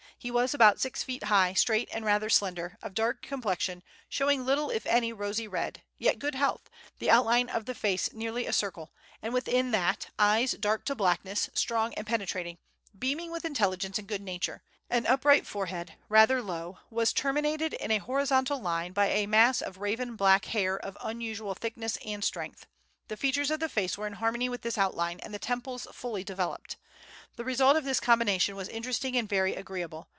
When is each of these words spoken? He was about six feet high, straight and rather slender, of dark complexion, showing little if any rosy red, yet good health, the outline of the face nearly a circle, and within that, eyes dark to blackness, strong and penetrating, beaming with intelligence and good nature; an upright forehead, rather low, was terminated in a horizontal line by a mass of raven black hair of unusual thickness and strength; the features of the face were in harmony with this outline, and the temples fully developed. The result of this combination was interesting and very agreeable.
He 0.23 0.29
was 0.29 0.53
about 0.53 0.79
six 0.79 1.01
feet 1.01 1.23
high, 1.23 1.53
straight 1.55 1.89
and 1.91 2.05
rather 2.05 2.29
slender, 2.29 2.77
of 2.83 2.93
dark 2.93 3.23
complexion, 3.23 3.81
showing 4.07 4.45
little 4.45 4.69
if 4.69 4.85
any 4.85 5.11
rosy 5.11 5.47
red, 5.47 5.81
yet 5.97 6.19
good 6.19 6.35
health, 6.35 6.69
the 6.99 7.09
outline 7.09 7.49
of 7.49 7.65
the 7.65 7.73
face 7.73 8.13
nearly 8.13 8.45
a 8.45 8.53
circle, 8.53 8.91
and 9.23 9.33
within 9.33 9.71
that, 9.71 10.11
eyes 10.19 10.51
dark 10.51 10.85
to 10.85 10.93
blackness, 10.93 11.49
strong 11.55 11.91
and 11.95 12.05
penetrating, 12.05 12.59
beaming 12.95 13.31
with 13.31 13.45
intelligence 13.45 13.97
and 13.97 14.07
good 14.07 14.21
nature; 14.21 14.61
an 14.91 15.07
upright 15.07 15.47
forehead, 15.47 15.95
rather 16.07 16.39
low, 16.39 16.77
was 16.91 17.13
terminated 17.13 17.73
in 17.73 17.89
a 17.89 17.97
horizontal 17.97 18.59
line 18.61 18.93
by 18.93 19.07
a 19.07 19.25
mass 19.25 19.59
of 19.59 19.77
raven 19.79 20.15
black 20.15 20.45
hair 20.45 20.77
of 20.77 20.95
unusual 21.01 21.55
thickness 21.55 21.97
and 22.05 22.23
strength; 22.23 22.67
the 23.07 23.17
features 23.17 23.49
of 23.49 23.59
the 23.59 23.67
face 23.67 23.97
were 23.97 24.05
in 24.05 24.13
harmony 24.13 24.47
with 24.47 24.61
this 24.61 24.77
outline, 24.77 25.19
and 25.21 25.33
the 25.33 25.39
temples 25.39 25.87
fully 25.91 26.23
developed. 26.23 26.77
The 27.37 27.43
result 27.45 27.75
of 27.75 27.85
this 27.85 27.99
combination 27.99 28.55
was 28.55 28.67
interesting 28.67 29.17
and 29.17 29.27
very 29.27 29.55
agreeable. 29.55 30.07